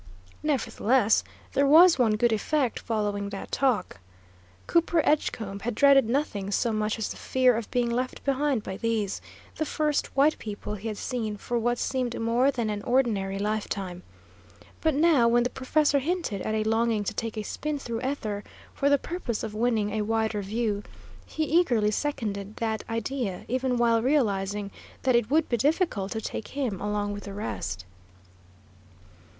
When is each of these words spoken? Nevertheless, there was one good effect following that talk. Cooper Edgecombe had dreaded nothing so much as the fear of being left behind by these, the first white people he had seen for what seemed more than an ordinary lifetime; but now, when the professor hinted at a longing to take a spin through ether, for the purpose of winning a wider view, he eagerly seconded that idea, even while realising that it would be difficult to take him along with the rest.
Nevertheless, 0.41 1.23
there 1.53 1.67
was 1.67 1.99
one 1.99 2.13
good 2.15 2.33
effect 2.33 2.79
following 2.79 3.29
that 3.29 3.51
talk. 3.51 3.99
Cooper 4.65 5.03
Edgecombe 5.05 5.59
had 5.59 5.75
dreaded 5.75 6.09
nothing 6.09 6.49
so 6.49 6.73
much 6.73 6.97
as 6.97 7.09
the 7.09 7.17
fear 7.17 7.55
of 7.55 7.69
being 7.69 7.91
left 7.91 8.23
behind 8.23 8.63
by 8.63 8.77
these, 8.77 9.21
the 9.57 9.63
first 9.63 10.07
white 10.17 10.39
people 10.39 10.73
he 10.73 10.87
had 10.87 10.97
seen 10.97 11.37
for 11.37 11.59
what 11.59 11.77
seemed 11.77 12.19
more 12.19 12.49
than 12.49 12.71
an 12.71 12.81
ordinary 12.81 13.37
lifetime; 13.37 14.01
but 14.81 14.95
now, 14.95 15.27
when 15.27 15.43
the 15.43 15.51
professor 15.51 15.99
hinted 15.99 16.41
at 16.41 16.55
a 16.55 16.63
longing 16.63 17.03
to 17.03 17.13
take 17.13 17.37
a 17.37 17.43
spin 17.43 17.77
through 17.77 18.01
ether, 18.01 18.43
for 18.73 18.89
the 18.89 18.97
purpose 18.97 19.43
of 19.43 19.53
winning 19.53 19.91
a 19.91 20.01
wider 20.01 20.41
view, 20.41 20.81
he 21.27 21.43
eagerly 21.43 21.91
seconded 21.91 22.55
that 22.55 22.83
idea, 22.89 23.45
even 23.47 23.77
while 23.77 24.01
realising 24.01 24.71
that 25.03 25.15
it 25.15 25.29
would 25.29 25.47
be 25.47 25.57
difficult 25.57 26.11
to 26.11 26.19
take 26.19 26.47
him 26.47 26.81
along 26.81 27.13
with 27.13 27.25
the 27.25 27.33
rest. 27.35 27.85